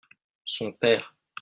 son 0.45 0.71
père. 0.71 1.13